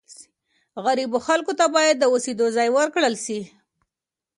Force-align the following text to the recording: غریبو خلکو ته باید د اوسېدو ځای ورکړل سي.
غریبو 0.85 1.17
خلکو 1.27 1.53
ته 1.59 1.65
باید 1.75 1.95
د 1.99 2.03
اوسېدو 2.13 2.45
ځای 2.55 2.69
ورکړل 2.77 3.15
سي. 3.25 3.39